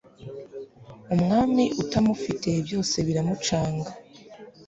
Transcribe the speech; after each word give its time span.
Umwami 1.15 1.63
utamufite 1.81 2.49
byose 2.65 2.95
biramucanga 3.07 3.89